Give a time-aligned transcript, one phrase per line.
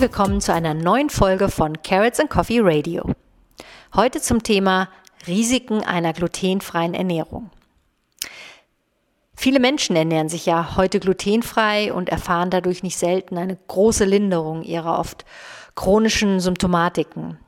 [0.00, 3.04] Herzlich willkommen zu einer neuen Folge von Carrots and Coffee Radio.
[3.94, 4.88] Heute zum Thema
[5.26, 7.50] Risiken einer glutenfreien Ernährung.
[9.34, 14.62] Viele Menschen ernähren sich ja heute glutenfrei und erfahren dadurch nicht selten eine große Linderung
[14.62, 15.26] ihrer oft
[15.74, 17.38] chronischen Symptomatiken.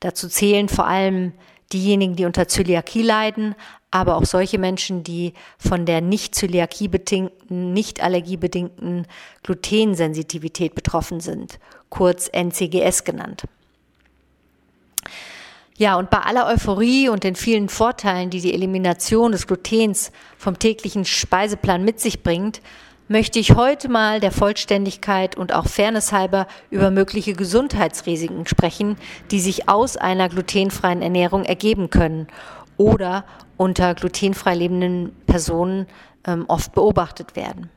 [0.00, 1.32] Dazu zählen vor allem
[1.72, 3.54] diejenigen, die unter Zöliakie leiden,
[3.94, 9.06] aber auch solche Menschen, die von der nicht Zöliakie bedingten, nicht allergiebedingten
[9.44, 13.44] Glutensensitivität betroffen sind, kurz NCGS genannt.
[15.76, 20.58] Ja, und bei aller Euphorie und den vielen Vorteilen, die die Elimination des Glutens vom
[20.58, 22.62] täglichen Speiseplan mit sich bringt,
[23.06, 28.96] möchte ich heute mal der Vollständigkeit und auch Fairness halber über mögliche Gesundheitsrisiken sprechen,
[29.30, 32.26] die sich aus einer glutenfreien Ernährung ergeben können
[32.76, 33.24] oder
[33.56, 35.86] unter glutenfrei lebenden Personen
[36.26, 37.70] ähm, oft beobachtet werden.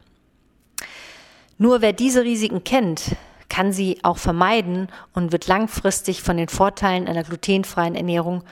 [1.58, 3.16] Nur wer diese Risiken kennt,
[3.50, 8.44] kann sie auch vermeiden und wird langfristig von den Vorteilen einer glutenfreien Ernährung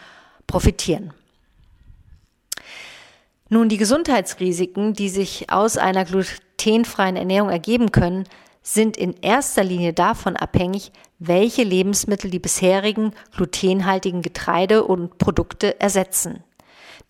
[0.48, 1.14] profitieren.
[3.50, 8.23] Nun, die Gesundheitsrisiken, die sich aus einer glutenfreien Ernährung ergeben können,
[8.67, 16.44] sind in erster Linie davon abhängig, welche Lebensmittel die bisherigen glutenhaltigen Getreide und Produkte ersetzen.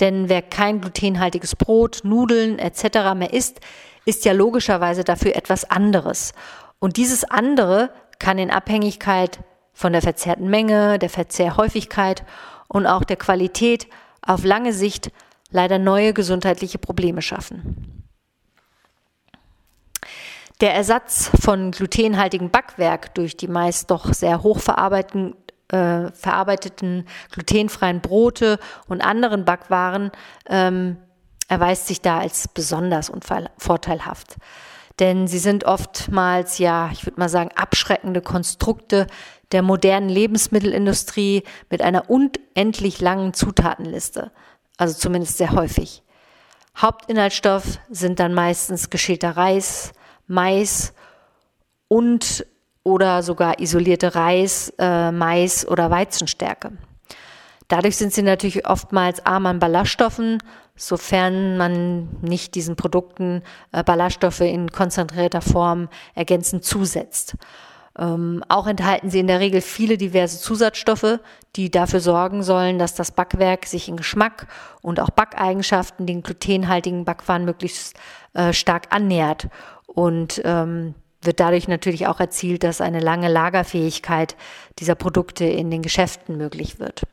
[0.01, 3.15] Denn wer kein glutenhaltiges Brot, Nudeln etc.
[3.15, 3.61] mehr isst,
[4.03, 6.33] ist ja logischerweise dafür etwas anderes.
[6.79, 7.89] Und dieses andere
[8.19, 9.39] kann in Abhängigkeit
[9.71, 12.25] von der verzehrten Menge, der Verzehrhäufigkeit
[12.67, 13.87] und auch der Qualität
[14.21, 15.09] auf lange Sicht
[15.51, 18.04] leider neue gesundheitliche Probleme schaffen.
[20.61, 25.35] Der Ersatz von glutenhaltigem Backwerk durch die meist doch sehr hoch verarbeiteten,
[25.69, 30.11] äh, verarbeiteten glutenfreien Brote und anderen Backwaren
[30.47, 30.97] ähm,
[31.49, 33.11] erweist sich da als besonders
[33.57, 34.37] vorteilhaft.
[34.99, 39.07] Denn sie sind oftmals, ja, ich würde mal sagen, abschreckende Konstrukte
[39.51, 44.31] der modernen Lebensmittelindustrie mit einer unendlich langen Zutatenliste.
[44.77, 46.01] Also zumindest sehr häufig.
[46.77, 49.91] Hauptinhaltsstoff sind dann meistens geschälter Reis,
[50.27, 50.93] Mais
[51.87, 52.45] und
[52.83, 56.71] oder sogar isolierte Reis, äh, Mais oder Weizenstärke.
[57.67, 60.37] Dadurch sind sie natürlich oftmals arm an Ballaststoffen,
[60.75, 63.41] sofern man nicht diesen Produkten
[63.71, 67.37] äh, Ballaststoffe in konzentrierter Form ergänzend zusetzt.
[67.97, 71.19] Ähm, auch enthalten sie in der Regel viele diverse Zusatzstoffe,
[71.55, 74.47] die dafür sorgen sollen, dass das Backwerk sich in Geschmack
[74.81, 77.95] und auch Backeigenschaften den glutenhaltigen Backwaren möglichst
[78.33, 79.47] äh, stark annähert
[79.87, 84.35] und ähm, wird dadurch natürlich auch erzielt, dass eine lange Lagerfähigkeit
[84.79, 87.03] dieser Produkte in den Geschäften möglich wird.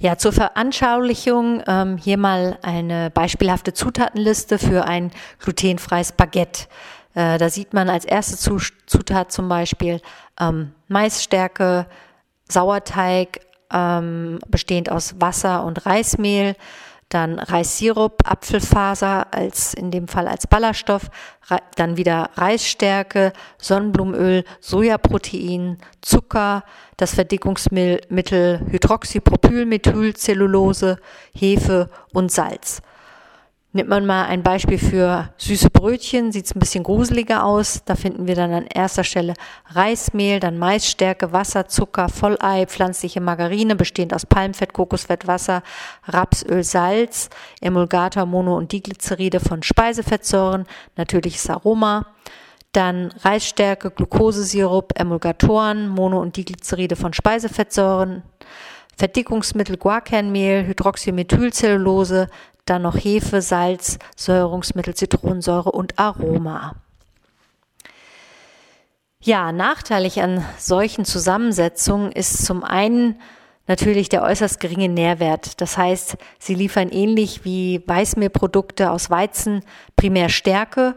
[0.00, 6.66] Ja, zur Veranschaulichung ähm, hier mal eine beispielhafte Zutatenliste für ein glutenfreies Baguette.
[7.14, 10.00] Äh, da sieht man als erste Zutat zum Beispiel
[10.38, 11.86] ähm, Maisstärke,
[12.48, 13.40] Sauerteig,
[13.72, 16.54] ähm, bestehend aus Wasser und Reismehl,
[17.08, 21.10] dann Reissirup, Apfelfaser als in dem Fall als Ballaststoff,
[21.76, 26.64] dann wieder Reisstärke, Sonnenblumenöl, Sojaprotein, Zucker,
[26.96, 30.98] das Verdickungsmittel Hydroxypropylmethylcellulose,
[31.32, 32.82] Hefe und Salz.
[33.72, 37.82] Nimmt man mal ein Beispiel für süße Brötchen, sieht es ein bisschen gruseliger aus.
[37.84, 39.34] Da finden wir dann an erster Stelle
[39.66, 45.62] Reismehl, dann Maisstärke, Wasser, Zucker, Vollei, pflanzliche Margarine, bestehend aus Palmfett, Kokosfett, Wasser,
[46.06, 47.28] Rapsöl, Salz,
[47.60, 50.64] Emulgator, Mono- und Diglyceride von Speisefettsäuren,
[50.96, 52.06] natürliches Aroma.
[52.72, 58.22] Dann Reisstärke, Glukosesirup, Emulgatoren, Mono- und Diglyceride von Speisefettsäuren.
[58.96, 62.28] Verdickungsmittel Guarkernmehl, Hydroxymethylcellulose,
[62.68, 66.74] dann noch Hefe, Salz, Säurungsmittel, Zitronensäure und Aroma.
[69.20, 73.20] Ja, nachteilig an solchen Zusammensetzungen ist zum einen
[73.66, 75.60] natürlich der äußerst geringe Nährwert.
[75.60, 79.62] Das heißt, sie liefern ähnlich wie Weißmehlprodukte aus Weizen
[79.96, 80.96] primär Stärke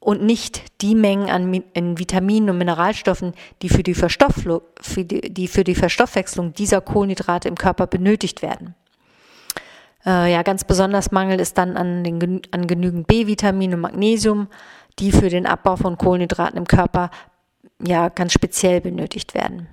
[0.00, 3.32] und nicht die Mengen an Vitaminen und Mineralstoffen,
[3.62, 8.74] die für die, für die, die für die Verstoffwechslung dieser Kohlenhydrate im Körper benötigt werden.
[10.06, 14.48] Äh, ja, ganz besonders mangelt es dann an, den, an genügend B-Vitamin und Magnesium,
[14.98, 17.10] die für den Abbau von Kohlenhydraten im Körper
[17.84, 19.68] ja ganz speziell benötigt werden.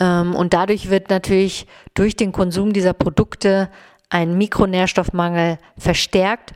[0.00, 3.68] Ähm, und dadurch wird natürlich durch den Konsum dieser Produkte
[4.08, 6.52] ein Mikronährstoffmangel verstärkt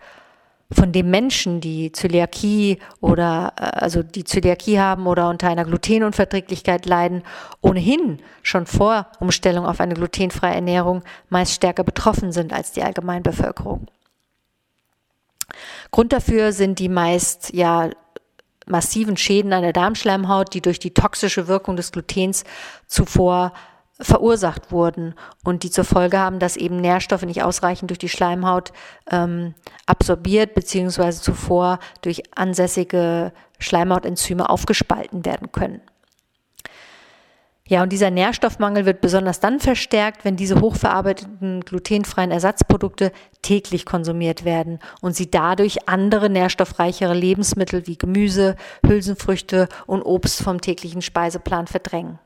[0.71, 6.87] von dem Menschen, die Zöliakie oder äh, also die Zöliakie haben oder unter einer Glutenunverträglichkeit
[6.87, 7.23] leiden,
[7.61, 13.87] ohnehin schon vor Umstellung auf eine glutenfreie Ernährung meist stärker betroffen sind als die Allgemeinbevölkerung.
[15.93, 17.91] Grund dafür sind die meist ja
[18.67, 22.43] massiven Schäden an der Darmschleimhaut, die durch die toxische Wirkung des Glutens
[22.89, 23.53] zuvor
[24.01, 25.15] verursacht wurden
[25.45, 28.73] und die zur Folge haben, dass eben Nährstoffe nicht ausreichend durch die Schleimhaut
[29.11, 29.55] ähm,
[29.87, 31.13] absorbiert bzw.
[31.13, 35.81] zuvor durch ansässige Schleimhautenzyme aufgespalten werden können.
[37.69, 43.11] Ja, und dieser Nährstoffmangel wird besonders dann verstärkt, wenn diese hochverarbeiteten glutenfreien Ersatzprodukte
[43.43, 48.55] täglich konsumiert werden und sie dadurch andere nährstoffreichere Lebensmittel wie Gemüse,
[48.87, 52.21] Hülsenfrüchte und Obst vom täglichen Speiseplan verdrängen.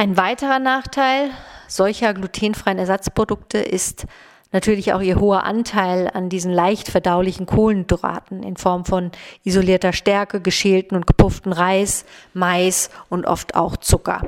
[0.00, 1.30] Ein weiterer Nachteil
[1.68, 4.06] solcher glutenfreien Ersatzprodukte ist
[4.50, 9.10] natürlich auch ihr hoher Anteil an diesen leicht verdaulichen Kohlenhydraten in Form von
[9.44, 14.22] isolierter Stärke, geschälten und gepufften Reis, Mais und oft auch Zucker.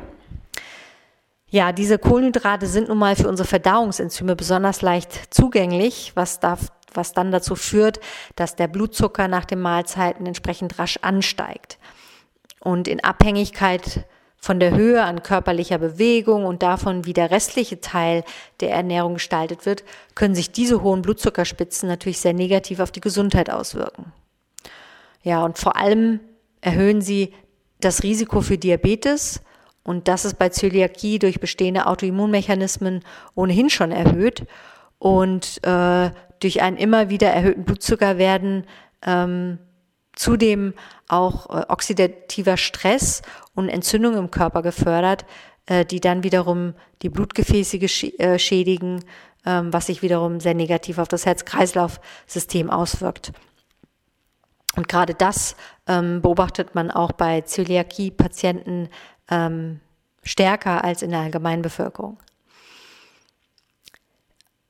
[1.48, 7.14] Ja, diese Kohlenhydrate sind nun mal für unsere Verdauungsenzyme besonders leicht zugänglich, was, darf, was
[7.14, 7.98] dann dazu führt,
[8.36, 11.78] dass der Blutzucker nach den Mahlzeiten entsprechend rasch ansteigt.
[12.60, 14.04] Und in Abhängigkeit
[14.42, 18.24] von der Höhe an körperlicher Bewegung und davon, wie der restliche Teil
[18.58, 19.84] der Ernährung gestaltet wird,
[20.16, 24.12] können sich diese hohen Blutzuckerspitzen natürlich sehr negativ auf die Gesundheit auswirken.
[25.22, 26.18] Ja, und vor allem
[26.60, 27.32] erhöhen sie
[27.78, 29.42] das Risiko für Diabetes
[29.84, 33.04] und das ist bei Zöliakie durch bestehende Autoimmunmechanismen
[33.36, 34.44] ohnehin schon erhöht
[34.98, 36.10] und äh,
[36.40, 38.64] durch einen immer wieder erhöhten Blutzucker werden
[39.06, 39.60] ähm,
[40.14, 40.74] zudem
[41.08, 43.22] auch äh, oxidativer Stress
[43.54, 45.24] und Entzündung im Körper gefördert,
[45.66, 49.04] äh, die dann wiederum die Blutgefäße äh, schädigen,
[49.44, 53.32] ähm, was sich wiederum sehr negativ auf das Herz-Kreislauf-System auswirkt.
[54.76, 55.56] Und gerade das
[55.86, 58.88] ähm, beobachtet man auch bei Zöliakie-Patienten
[59.30, 59.80] ähm,
[60.22, 62.18] stärker als in der Allgemeinbevölkerung.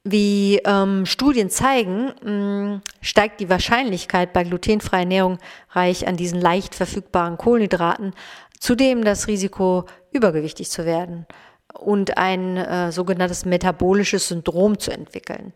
[0.04, 5.38] Wie ähm, Studien zeigen, mh, mm, steigt die Wahrscheinlichkeit bei glutenfreier Ernährung
[5.70, 8.12] reich an diesen leicht verfügbaren Kohlenhydraten,
[8.58, 11.26] zudem das Risiko, übergewichtig zu werden
[11.72, 15.52] und ein äh, sogenanntes metabolisches Syndrom zu entwickeln.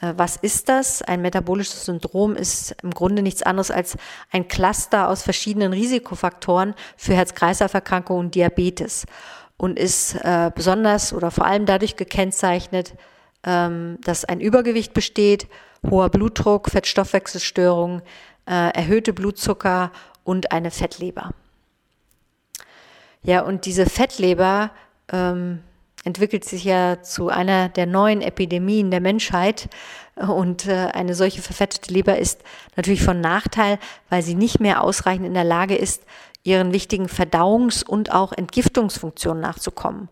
[0.00, 1.02] Äh, was ist das?
[1.02, 3.96] Ein metabolisches Syndrom ist im Grunde nichts anderes als
[4.30, 9.06] ein Cluster aus verschiedenen Risikofaktoren für Herz-Kreislauf-Erkrankungen und Diabetes
[9.56, 12.94] und ist äh, besonders oder vor allem dadurch gekennzeichnet,
[13.44, 15.48] ähm, dass ein Übergewicht besteht,
[15.88, 18.02] hoher Blutdruck, Fettstoffwechselstörung,
[18.46, 19.92] äh, erhöhte Blutzucker
[20.24, 21.30] und eine Fettleber.
[23.22, 24.70] Ja, und diese Fettleber
[25.12, 25.60] ähm,
[26.04, 29.68] entwickelt sich ja zu einer der neuen Epidemien der Menschheit.
[30.16, 32.42] Und äh, eine solche verfettete Leber ist
[32.76, 36.04] natürlich von Nachteil, weil sie nicht mehr ausreichend in der Lage ist,
[36.42, 40.08] ihren wichtigen Verdauungs- und auch Entgiftungsfunktionen nachzukommen.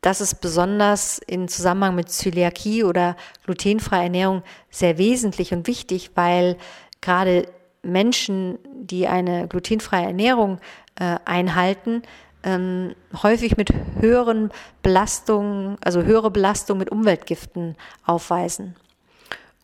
[0.00, 6.56] Das ist besonders im Zusammenhang mit Zöliakie oder glutenfreier Ernährung sehr wesentlich und wichtig, weil
[7.00, 7.48] gerade
[7.82, 10.60] Menschen, die eine glutenfreie Ernährung
[10.96, 12.02] äh, einhalten,
[12.44, 14.50] ähm, häufig mit höheren
[14.82, 18.76] Belastungen, also höhere Belastung mit Umweltgiften aufweisen.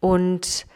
[0.01, 0.67] Und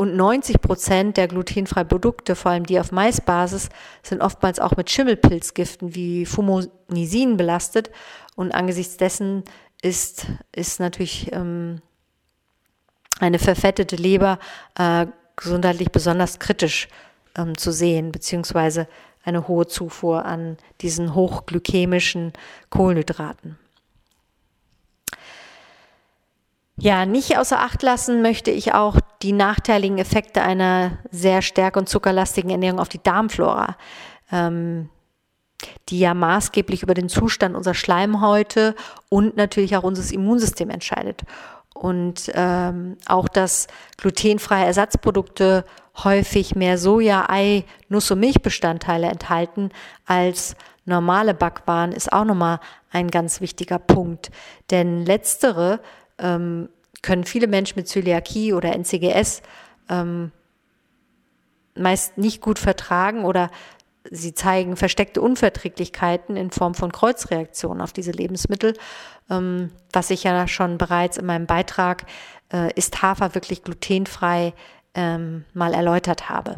[0.00, 3.68] und 90 Prozent der glutenfreien Produkte, vor allem die auf Maisbasis,
[4.04, 7.90] sind oftmals auch mit Schimmelpilzgiften wie Fumonisin belastet.
[8.38, 9.42] Und angesichts dessen
[9.82, 11.82] ist, ist natürlich ähm,
[13.18, 14.38] eine verfettete Leber
[14.78, 16.86] äh, gesundheitlich besonders kritisch
[17.36, 18.86] ähm, zu sehen, beziehungsweise
[19.24, 22.32] eine hohe Zufuhr an diesen hochglykämischen
[22.70, 23.58] Kohlenhydraten.
[26.76, 31.88] Ja, nicht außer Acht lassen möchte ich auch die nachteiligen Effekte einer sehr stärk- und
[31.88, 33.76] zuckerlastigen Ernährung auf die Darmflora,
[34.30, 34.90] ähm,
[35.88, 38.74] die ja maßgeblich über den Zustand unserer Schleimhäute
[39.08, 41.22] und natürlich auch unseres Immunsystems entscheidet.
[41.74, 45.64] Und ähm, auch, dass glutenfreie Ersatzprodukte
[46.02, 49.70] häufig mehr Soja, Ei, Nuss- und Milchbestandteile enthalten
[50.06, 52.60] als normale Backwaren, ist auch nochmal
[52.90, 54.30] ein ganz wichtiger Punkt.
[54.70, 55.80] Denn letztere
[56.18, 56.68] ähm,
[57.02, 59.42] können viele Menschen mit Zöliakie oder NCGS
[59.88, 60.32] ähm,
[61.76, 63.50] meist nicht gut vertragen oder
[64.10, 68.74] sie zeigen versteckte Unverträglichkeiten in Form von Kreuzreaktionen auf diese Lebensmittel.
[69.30, 72.04] Ähm, was ich ja schon bereits in meinem Beitrag
[72.52, 74.54] äh, Ist Hafer wirklich glutenfrei
[74.94, 76.56] ähm, mal erläutert habe.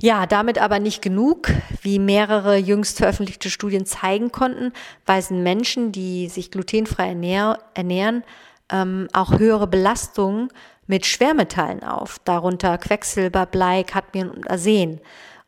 [0.00, 1.50] Ja, damit aber nicht genug.
[1.82, 4.72] Wie mehrere jüngst veröffentlichte Studien zeigen konnten,
[5.06, 8.22] weisen Menschen, die sich glutenfrei ernähr ernähren,
[8.70, 10.48] ähm, auch höhere Belastungen
[10.86, 15.00] mit Schwermetallen auf, darunter Quecksilber, Blei, Cadmium und Arsen.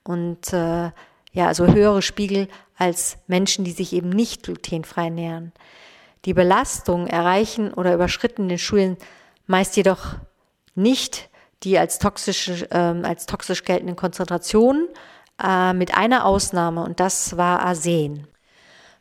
[0.02, 0.90] Und äh,
[1.32, 5.52] ja, also höhere Spiegel als Menschen, die sich eben nicht glutenfrei ernähren.
[6.24, 8.96] Die Belastungen erreichen oder überschritten in den Schulen
[9.46, 10.16] meist jedoch
[10.74, 11.30] nicht
[11.62, 14.88] die als toxisch, äh, als toxisch geltenden Konzentrationen,
[15.42, 18.26] äh, mit einer Ausnahme und das war Arsen.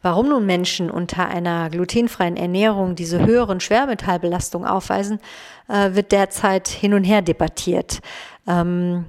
[0.01, 5.19] Warum nun Menschen unter einer glutenfreien Ernährung diese höheren Schwermetallbelastungen aufweisen,
[5.67, 7.99] äh, wird derzeit hin und her debattiert.
[8.47, 9.05] Ähm,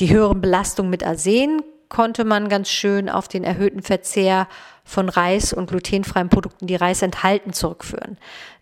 [0.00, 4.48] die höheren Belastungen mit Arsen konnte man ganz schön auf den erhöhten Verzehr
[4.84, 8.18] von Reis und glutenfreien Produkten, die Reis enthalten, zurückführen.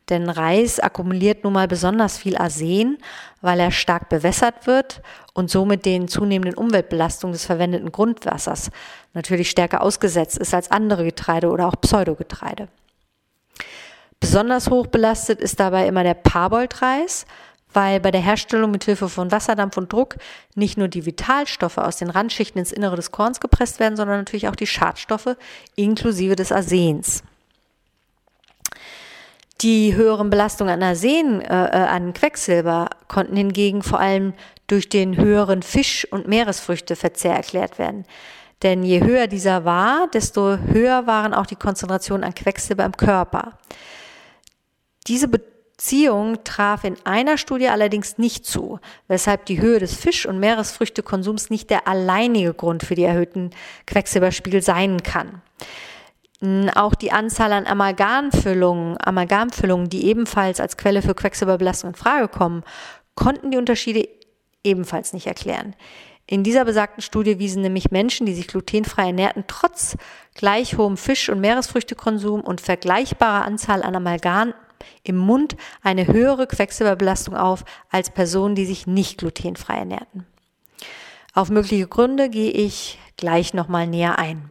[0.08, 2.98] Denn Reis akkumuliert nun mal besonders viel Arsen,
[3.40, 5.00] weil er stark bewässert wird
[5.32, 8.70] und somit den zunehmenden Umweltbelastungen des verwendeten Grundwassers
[9.14, 12.68] natürlich stärker ausgesetzt ist als andere Getreide oder auch Pseudogetreide.
[14.20, 17.26] Besonders hoch belastet ist dabei immer der Parboiled-Reis,
[17.72, 20.16] weil bei der Herstellung mit Hilfe von Wasserdampf und Druck
[20.54, 24.48] nicht nur die Vitalstoffe aus den Randschichten ins Innere des Korns gepresst werden, sondern natürlich
[24.48, 25.36] auch die Schadstoffe
[25.74, 27.22] inklusive des Arsens.
[29.62, 34.34] Die höheren Belastungen an Arsen, äh, äh, an Quecksilber konnten hingegen vor allem
[34.66, 38.04] durch den höheren Fisch- und Meeresfrüchteverzehr erklärt werden.
[38.64, 43.58] Denn je höher dieser war, desto höher waren auch die Konzentrationen an Quecksilber im Körper.
[45.06, 50.40] Diese Beziehung traf in einer Studie allerdings nicht zu, weshalb die Höhe des Fisch- und
[50.40, 53.50] Meeresfrüchtekonsums nicht der alleinige Grund für die erhöhten
[53.86, 55.40] Quecksilberspiegel sein kann.
[56.74, 62.64] Auch die Anzahl an Amalgamfüllungen, Amalgamfüllungen, die ebenfalls als Quelle für Quecksilberbelastung in Frage kommen,
[63.14, 64.08] konnten die Unterschiede
[64.64, 65.76] ebenfalls nicht erklären.
[66.26, 69.96] In dieser besagten Studie wiesen nämlich Menschen, die sich glutenfrei ernährten, trotz
[70.34, 74.54] gleich hohem Fisch- und Meeresfrüchtekonsum und vergleichbarer Anzahl an Amalgam
[75.04, 80.26] im Mund eine höhere Quecksilberbelastung auf als Personen, die sich nicht glutenfrei ernährten.
[81.34, 84.50] Auf mögliche Gründe gehe ich gleich nochmal näher ein.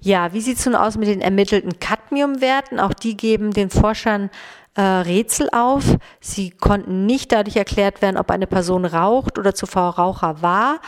[0.00, 2.78] Ja, wie sieht es nun aus mit den ermittelten Cadmiumwerten?
[2.78, 4.30] Auch die geben den Forschern
[4.76, 5.96] äh, Rätsel auf.
[6.20, 10.80] Sie konnten nicht dadurch erklärt werden, ob eine Person raucht oder zuvor Raucher war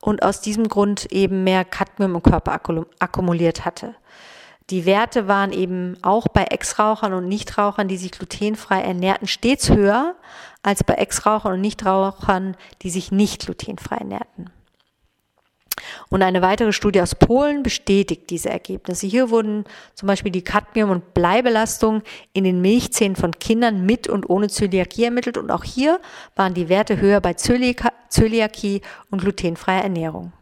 [0.00, 2.60] und aus diesem Grund eben mehr Cadmium im Körper
[2.98, 3.94] akkumuliert hatte.
[4.68, 10.14] Die Werte waren eben auch bei Ex-Rauchern und Nichtrauchern, die sich glutenfrei ernährten, stets höher
[10.62, 14.50] als bei Ex-Rauchern und Nichtrauchern, die sich nicht glutenfrei ernährten.
[16.08, 19.06] Und eine weitere Studie aus Polen bestätigt diese Ergebnisse.
[19.06, 19.64] Hier wurden
[19.94, 22.02] zum Beispiel die Cadmium- und Bleibelastung
[22.32, 25.38] in den Milchzähnen von Kindern mit und ohne Zöliakie ermittelt.
[25.38, 26.00] Und auch hier
[26.36, 30.32] waren die Werte höher bei Zöliakie und glutenfreier Ernährung.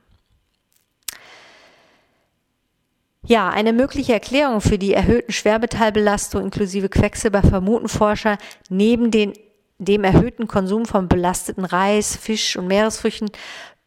[3.28, 8.38] Ja, eine mögliche Erklärung für die erhöhten Schwermetallbelastung inklusive Quecksilber vermuten Forscher
[8.68, 9.32] neben den,
[9.78, 13.30] dem erhöhten Konsum von belasteten Reis, Fisch und Meeresfrüchten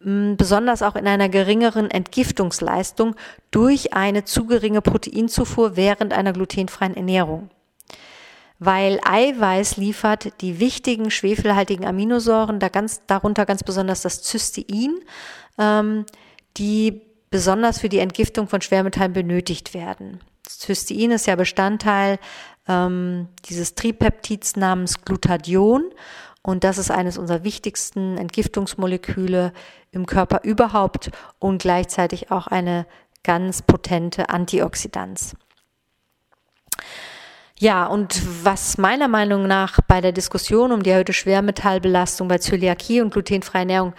[0.02, 3.16] besonders auch in einer geringeren Entgiftungsleistung
[3.52, 7.50] durch eine zu geringe Proteinzufuhr während einer glutenfreien Ernährung.
[8.60, 15.00] Weil Eiweiß liefert die wichtigen schwefelhaltigen Aminosäuren, da ganz, darunter ganz besonders das Cystein,
[15.58, 16.06] ähm,
[16.58, 20.20] die besonders für die Entgiftung von Schwermetallen benötigt werden.
[20.44, 22.20] Das Cystein ist ja Bestandteil
[22.68, 25.84] ähm, dieses Tripeptids namens Glutathion
[26.42, 29.54] und das ist eines unserer wichtigsten Entgiftungsmoleküle
[29.92, 32.86] im Körper überhaupt und gleichzeitig auch eine
[33.24, 35.36] ganz potente Antioxidanz.
[37.58, 43.02] Ja, und was meiner Meinung nach bei der Diskussion um die erhöhte Schwermetallbelastung bei Zöliakie
[43.02, 43.94] und glutenfreie Ernährung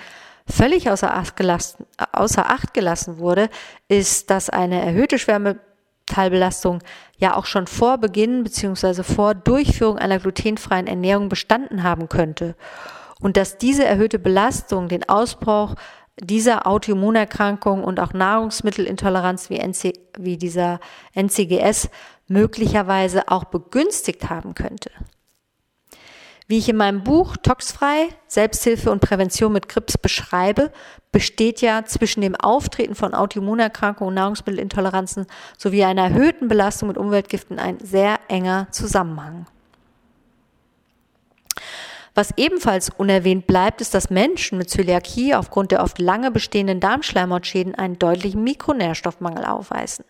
[0.47, 3.51] völlig außer Acht, gelassen, außer Acht gelassen wurde,
[3.89, 5.70] ist, dass eine erhöhte Schwermetallbelastung
[6.11, 6.81] Teilbelastung
[7.17, 9.03] ja auch schon vor Beginn bzw.
[9.03, 12.57] vor Durchführung einer glutenfreien Ernährung bestanden haben könnte
[13.21, 15.75] und dass diese erhöhte Belastung den Ausbruch
[16.21, 20.81] dieser Autoimmunerkrankung und auch Nahrungsmittelintoleranz wie, NC, wie dieser
[21.15, 21.89] NCGS
[22.29, 24.91] möglicherweise auch begünstigt haben könnte.
[26.51, 30.73] Wie ich in meinem Buch Toxfrei, Selbsthilfe und Prävention mit Krebs beschreibe,
[31.13, 35.27] besteht ja zwischen dem Auftreten von Autoimmunerkrankungen und Nahrungsmittelintoleranzen
[35.57, 39.47] sowie einer erhöhten Belastung mit Umweltgiften ein sehr enger Zusammenhang.
[42.17, 47.77] Was ebenfalls unerwähnt bleibt, ist, dass Menschen mit Zöliakie aufgrund der oft lange bestehenden Darmschleimhautschäden
[47.77, 50.05] einen deutlichen Mikronährstoffmangel aufweisen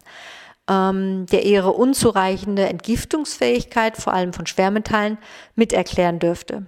[0.71, 5.19] ähm, der ihre unzureichende Entgiftungsfähigkeit, vor allem von Schwermetallen,
[5.57, 6.67] mit erklären dürfte.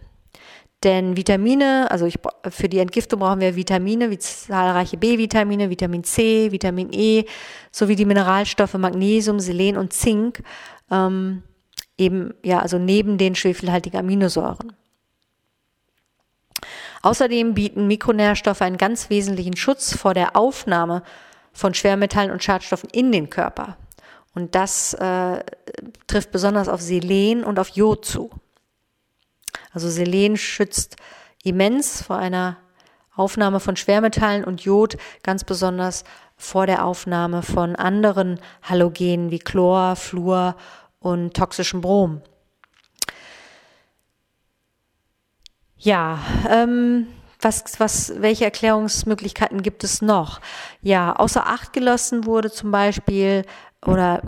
[0.83, 2.19] Denn Vitamine, also ich,
[2.49, 7.25] für die Entgiftung brauchen wir Vitamine wie zahlreiche B-Vitamine, Vitamin C, Vitamin E,
[7.71, 10.43] sowie die Mineralstoffe Magnesium, Selen und Zink,
[10.91, 11.45] ähm,
[11.97, 14.73] eben ja, also neben den schwefelhaltigen Aminosäuren.
[17.03, 21.05] Außerdem bieten Mikronährstoffe einen ganz wesentlichen Schutz vor der Aufnahme
[21.53, 23.77] von Schwermetallen und Schadstoffen in den Körper.
[24.35, 25.45] Und das äh,
[26.07, 28.31] trifft besonders auf Selen und auf Jod zu.
[29.73, 30.97] Also Selen schützt
[31.43, 32.57] immens vor einer
[33.15, 36.05] Aufnahme von Schwermetallen und Jod, ganz besonders
[36.37, 40.57] vor der Aufnahme von anderen Halogenen wie Chlor, Fluor
[40.99, 42.23] und toxischem Brom.
[45.77, 47.09] Ja, ähm,
[47.41, 50.41] was, was, welche Erklärungsmöglichkeiten gibt es noch?
[50.81, 53.45] Ja, außer Acht gelassen wurde zum Beispiel
[53.85, 54.23] oder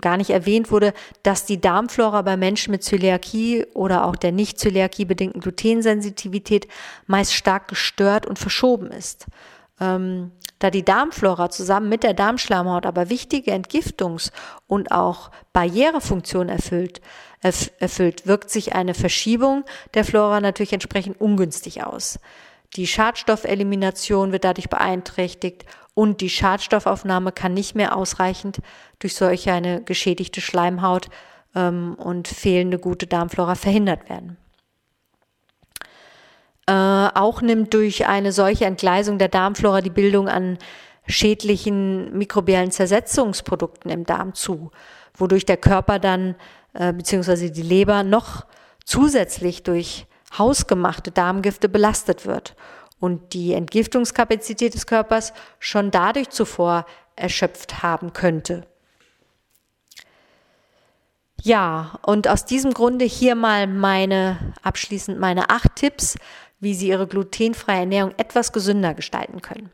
[0.00, 4.58] gar nicht erwähnt wurde, dass die Darmflora bei Menschen mit Zöliakie oder auch der nicht
[4.58, 6.66] Zöliakie bedingten Glutensensitivität
[7.06, 9.26] meist stark gestört und verschoben ist.
[9.80, 14.32] Ähm, da die Darmflora zusammen mit der Darmschleimhaut aber wichtige Entgiftungs-
[14.66, 17.00] und auch Barrierefunktionen erfüllt,
[17.42, 22.18] erfüllt, wirkt sich eine Verschiebung der Flora natürlich entsprechend ungünstig aus.
[22.74, 28.58] Die Schadstoffelimination wird dadurch beeinträchtigt und die Schadstoffaufnahme kann nicht mehr ausreichend
[28.98, 31.08] durch solch eine geschädigte Schleimhaut
[31.54, 34.36] ähm, und fehlende gute Darmflora verhindert werden.
[36.66, 40.58] Äh, auch nimmt durch eine solche Entgleisung der Darmflora die Bildung an
[41.06, 44.70] schädlichen mikrobiellen Zersetzungsprodukten im Darm zu,
[45.14, 46.34] wodurch der Körper dann
[46.74, 48.44] äh, beziehungsweise die Leber noch
[48.84, 52.54] zusätzlich durch hausgemachte Darmgifte belastet wird
[52.98, 58.66] und die Entgiftungskapazität des Körpers schon dadurch zuvor erschöpft haben könnte.
[61.42, 66.16] Ja, und aus diesem Grunde hier mal meine, abschließend meine acht Tipps,
[66.58, 69.70] wie Sie Ihre glutenfreie Ernährung etwas gesünder gestalten können.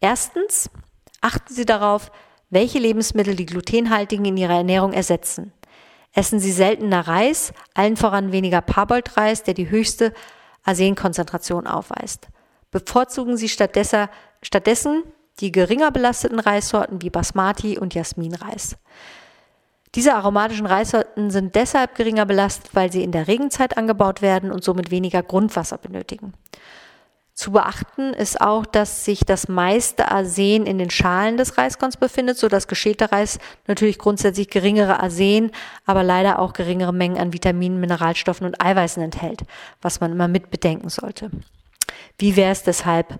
[0.00, 0.70] Erstens,
[1.20, 2.10] achten Sie darauf,
[2.48, 5.52] welche Lebensmittel die glutenhaltigen in Ihrer Ernährung ersetzen.
[6.12, 10.12] Essen Sie seltener Reis, allen voran weniger Parboiled-Reis, der die höchste
[10.64, 12.28] Arsenkonzentration aufweist.
[12.70, 14.08] Bevorzugen Sie stattdessen,
[14.42, 15.02] stattdessen
[15.40, 18.76] die geringer belasteten Reissorten wie Basmati und Jasminreis.
[19.94, 24.62] Diese aromatischen Reissorten sind deshalb geringer belastet, weil sie in der Regenzeit angebaut werden und
[24.62, 26.32] somit weniger Grundwasser benötigen.
[27.40, 32.36] Zu beachten ist auch, dass sich das meiste Arsen in den Schalen des Reiskorns befindet,
[32.36, 35.50] so dass geschälter Reis natürlich grundsätzlich geringere Arsen,
[35.86, 39.44] aber leider auch geringere Mengen an Vitaminen, Mineralstoffen und Eiweißen enthält,
[39.80, 41.30] was man immer mit bedenken sollte.
[42.18, 43.18] Wie wäre es deshalb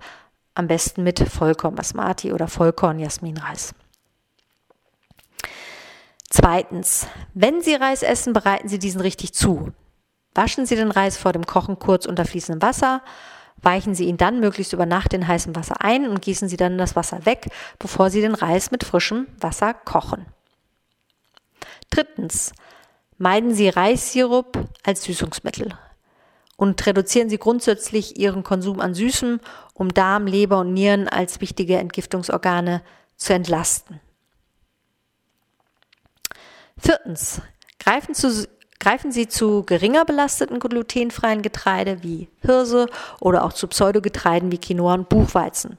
[0.53, 3.73] am besten mit Vollkorn Basmati oder Vollkorn Jasminreis?
[6.29, 9.71] Zweitens, wenn Sie Reis essen, bereiten Sie diesen richtig zu.
[10.35, 13.01] Waschen Sie den Reis vor dem Kochen kurz unter fließendem Wasser,
[13.61, 16.77] weichen Sie ihn dann möglichst über Nacht in heißem Wasser ein und gießen Sie dann
[16.77, 17.47] das Wasser weg,
[17.79, 20.25] bevor Sie den Reis mit frischem Wasser kochen.
[21.89, 22.53] Drittens,
[23.17, 25.77] meiden Sie Reissirup als Süßungsmittel
[26.57, 29.39] und reduzieren Sie grundsätzlich Ihren Konsum an Süßem,
[29.73, 32.81] um Darm, Leber und Nieren als wichtige Entgiftungsorgane
[33.15, 33.99] zu entlasten.
[36.77, 37.41] Viertens,
[37.79, 38.47] greifen, zu,
[38.81, 42.87] greifen Sie zu geringer belasteten glutenfreien Getreide wie Hirse
[43.21, 45.77] oder auch zu Pseudogetreiden wie Quinoa und Buchweizen.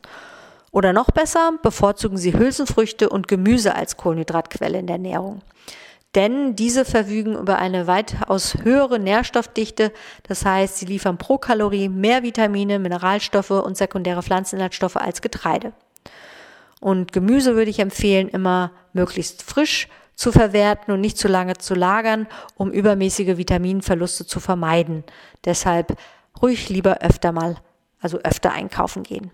[0.71, 5.43] Oder noch besser, bevorzugen Sie Hülsenfrüchte und Gemüse als Kohlenhydratquelle in der Ernährung.
[6.15, 9.93] Denn diese verfügen über eine weitaus höhere Nährstoffdichte,
[10.29, 15.73] das heißt, sie liefern pro Kalorie mehr Vitamine, Mineralstoffe und sekundäre Pflanzeninhaltsstoffe als Getreide.
[16.81, 21.75] Und Gemüse würde ich empfehlen, immer möglichst frisch zu verwerten und nicht zu lange zu
[21.75, 25.05] lagern, um übermäßige Vitaminverluste zu vermeiden.
[25.45, 25.97] Deshalb
[26.41, 27.57] ruhig lieber öfter mal,
[28.01, 29.31] also öfter einkaufen gehen.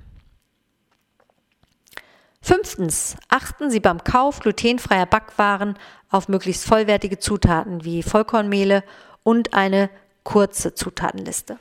[2.41, 5.77] Fünftens, achten Sie beim Kauf glutenfreier Backwaren
[6.09, 8.85] auf möglichst vollwertige Zutaten wie Vollkornmehle
[9.23, 9.91] und eine
[10.23, 11.59] kurze Zutatenliste.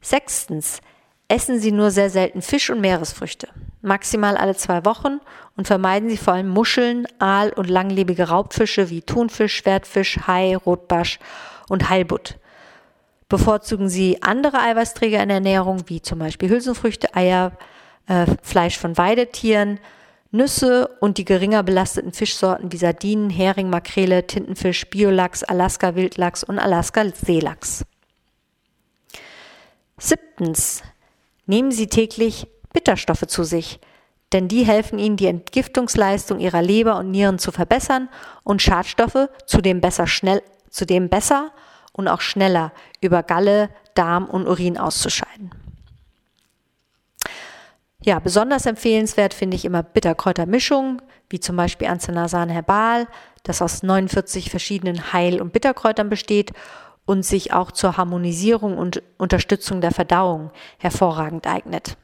[0.00, 0.80] Sechstens,
[1.32, 3.48] Essen Sie nur sehr selten Fisch und Meeresfrüchte,
[3.80, 5.18] maximal alle zwei Wochen
[5.56, 11.18] und vermeiden Sie vor allem Muscheln, Aal und langlebige Raubfische wie Thunfisch, Schwertfisch, Hai, Rotbarsch
[11.70, 12.36] und Heilbutt.
[13.30, 17.52] Bevorzugen Sie andere Eiweißträger in der Ernährung wie zum Beispiel Hülsenfrüchte, Eier,
[18.08, 19.80] äh, Fleisch von Weidetieren,
[20.32, 26.58] Nüsse und die geringer belasteten Fischsorten wie Sardinen, Hering, Makrele, Tintenfisch, Biolachs, Alaska Wildlachs und
[26.58, 27.86] Alaska Seelachs.
[29.96, 30.82] Siebtens.
[31.46, 33.80] Nehmen Sie täglich Bitterstoffe zu sich,
[34.32, 38.08] denn die helfen Ihnen, die Entgiftungsleistung Ihrer Leber und Nieren zu verbessern
[38.44, 41.52] und Schadstoffe zudem besser schnell, zudem besser
[41.92, 45.50] und auch schneller über Galle, Darm und Urin auszuscheiden.
[48.04, 53.06] Ja, besonders empfehlenswert finde ich immer Bitterkräutermischungen, wie zum Beispiel Anzanasan Herbal,
[53.44, 56.52] das aus 49 verschiedenen Heil- und Bitterkräutern besteht
[57.04, 61.96] und sich auch zur Harmonisierung und Unterstützung der Verdauung hervorragend eignet.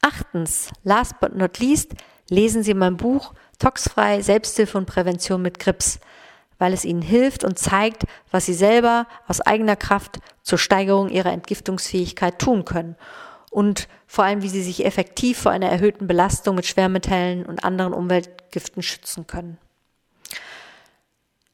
[0.00, 1.92] Achtens, last but not least,
[2.28, 6.00] lesen Sie mein Buch Toxfrei Selbsthilfe und Prävention mit Grips,
[6.58, 11.32] weil es ihnen hilft und zeigt, was sie selber aus eigener Kraft zur Steigerung ihrer
[11.32, 12.96] Entgiftungsfähigkeit tun können
[13.50, 17.92] und vor allem, wie sie sich effektiv vor einer erhöhten Belastung mit Schwermetallen und anderen
[17.92, 19.58] Umweltgiften schützen können.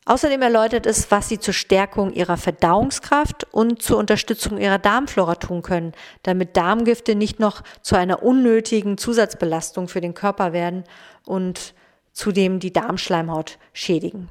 [0.09, 5.61] Außerdem erläutert es, was sie zur Stärkung ihrer Verdauungskraft und zur Unterstützung ihrer Darmflora tun
[5.61, 5.93] können,
[6.23, 10.85] damit Darmgifte nicht noch zu einer unnötigen Zusatzbelastung für den Körper werden
[11.27, 11.75] und
[12.15, 14.31] zudem die Darmschleimhaut schädigen.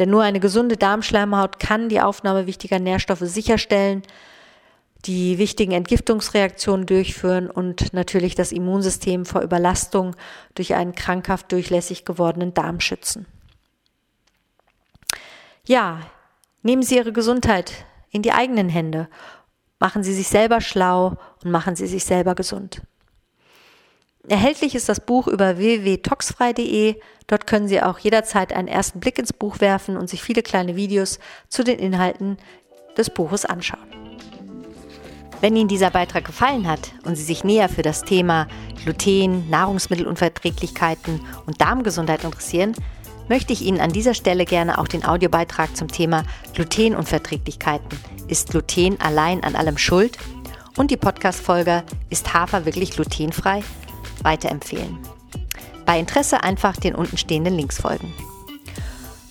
[0.00, 4.02] Denn nur eine gesunde Darmschleimhaut kann die Aufnahme wichtiger Nährstoffe sicherstellen,
[5.04, 10.16] die wichtigen Entgiftungsreaktionen durchführen und natürlich das Immunsystem vor Überlastung
[10.56, 13.26] durch einen krankhaft durchlässig gewordenen Darm schützen.
[15.66, 16.00] Ja,
[16.62, 19.08] nehmen Sie Ihre Gesundheit in die eigenen Hände.
[19.78, 22.82] Machen Sie sich selber schlau und machen Sie sich selber gesund.
[24.28, 26.96] Erhältlich ist das Buch über www.toxfrei.de.
[27.28, 30.74] Dort können Sie auch jederzeit einen ersten Blick ins Buch werfen und sich viele kleine
[30.74, 32.38] Videos zu den Inhalten
[32.96, 33.86] des Buches anschauen.
[35.40, 38.46] Wenn Ihnen dieser Beitrag gefallen hat und Sie sich näher für das Thema
[38.82, 42.74] Gluten, Nahrungsmittelunverträglichkeiten und Darmgesundheit interessieren,
[43.32, 47.88] möchte ich Ihnen an dieser Stelle gerne auch den Audiobeitrag zum Thema Glutenunverträglichkeiten.
[48.28, 50.18] Ist Gluten allein an allem schuld?
[50.76, 53.62] Und die Podcast-Folge Ist Hafer wirklich glutenfrei?
[54.22, 54.98] weiterempfehlen.
[55.86, 58.12] Bei Interesse einfach den untenstehenden Links folgen.